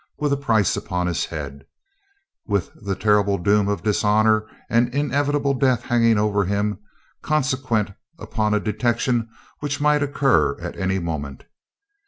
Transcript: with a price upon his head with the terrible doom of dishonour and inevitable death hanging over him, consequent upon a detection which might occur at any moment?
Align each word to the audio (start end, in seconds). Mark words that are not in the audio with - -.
with 0.17 0.33
a 0.33 0.35
price 0.35 0.75
upon 0.75 1.05
his 1.05 1.25
head 1.25 1.63
with 2.47 2.71
the 2.73 2.95
terrible 2.95 3.37
doom 3.37 3.67
of 3.67 3.83
dishonour 3.83 4.47
and 4.67 4.91
inevitable 4.95 5.53
death 5.53 5.83
hanging 5.83 6.17
over 6.17 6.43
him, 6.45 6.79
consequent 7.21 7.91
upon 8.17 8.51
a 8.55 8.59
detection 8.59 9.29
which 9.59 9.79
might 9.79 10.01
occur 10.01 10.59
at 10.59 10.75
any 10.75 10.97
moment? 10.97 11.43